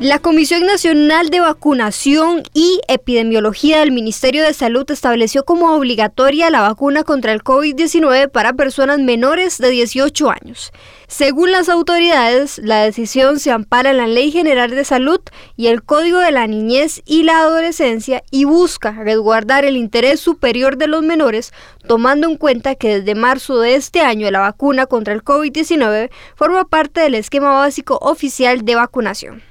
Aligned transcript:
La 0.00 0.18
Comisión 0.18 0.64
Nacional 0.64 1.28
de 1.28 1.40
Vacunación 1.40 2.42
y 2.54 2.80
Epidemiología 2.88 3.80
del 3.80 3.92
Ministerio 3.92 4.42
de 4.42 4.54
Salud 4.54 4.90
estableció 4.90 5.44
como 5.44 5.74
obligatoria 5.74 6.48
la 6.48 6.62
vacuna 6.62 7.04
contra 7.04 7.34
el 7.34 7.44
COVID-19 7.44 8.30
para 8.30 8.54
personas 8.54 8.98
menores 8.98 9.58
de 9.58 9.68
18 9.68 10.30
años. 10.30 10.72
Según 11.06 11.52
las 11.52 11.68
autoridades, 11.68 12.56
la 12.64 12.82
decisión 12.82 13.38
se 13.38 13.50
ampara 13.50 13.90
en 13.90 13.98
la 13.98 14.06
Ley 14.06 14.30
General 14.30 14.70
de 14.70 14.86
Salud 14.86 15.20
y 15.54 15.66
el 15.66 15.82
Código 15.82 16.18
de 16.18 16.32
la 16.32 16.46
Niñez 16.46 17.02
y 17.04 17.24
la 17.24 17.40
Adolescencia 17.40 18.22
y 18.30 18.44
busca 18.44 18.92
resguardar 18.92 19.66
el 19.66 19.76
interés 19.76 20.18
superior 20.18 20.78
de 20.78 20.86
los 20.86 21.02
menores, 21.02 21.52
tomando 21.86 22.26
en 22.26 22.38
cuenta 22.38 22.74
que 22.74 23.00
desde 23.00 23.14
marzo 23.14 23.60
de 23.60 23.74
este 23.74 24.00
año 24.00 24.30
la 24.30 24.40
vacuna 24.40 24.86
contra 24.86 25.12
el 25.12 25.22
COVID-19 25.22 26.08
forma 26.36 26.64
parte 26.64 27.02
del 27.02 27.16
esquema 27.16 27.52
básico 27.52 27.98
oficial 28.00 28.64
de 28.64 28.76
vacunación. 28.76 29.49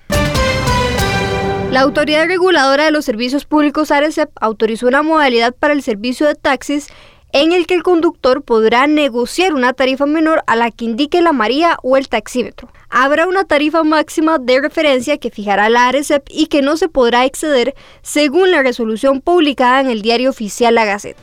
La 1.71 1.81
Autoridad 1.81 2.25
Reguladora 2.25 2.85
de 2.85 2.91
los 2.91 3.05
Servicios 3.05 3.45
Públicos 3.45 3.91
ARECEP 3.91 4.31
autorizó 4.41 4.87
una 4.87 5.03
modalidad 5.03 5.53
para 5.53 5.75
el 5.75 5.83
servicio 5.83 6.25
de 6.25 6.33
taxis 6.33 6.87
en 7.31 7.51
el 7.51 7.67
que 7.67 7.75
el 7.75 7.83
conductor 7.83 8.41
podrá 8.41 8.87
negociar 8.87 9.53
una 9.53 9.73
tarifa 9.73 10.07
menor 10.07 10.41
a 10.47 10.55
la 10.55 10.71
que 10.71 10.85
indique 10.85 11.21
la 11.21 11.31
María 11.31 11.77
o 11.83 11.95
el 11.95 12.09
taxímetro. 12.09 12.69
Habrá 12.89 13.27
una 13.27 13.43
tarifa 13.43 13.83
máxima 13.83 14.39
de 14.39 14.61
referencia 14.61 15.19
que 15.19 15.29
fijará 15.29 15.69
la 15.69 15.87
ARECEP 15.87 16.25
y 16.31 16.47
que 16.47 16.63
no 16.63 16.75
se 16.75 16.89
podrá 16.89 17.25
exceder 17.25 17.75
según 18.01 18.49
la 18.49 18.63
resolución 18.63 19.21
publicada 19.21 19.79
en 19.79 19.91
el 19.91 20.01
diario 20.01 20.31
oficial 20.31 20.73
La 20.73 20.85
Gaceta. 20.85 21.21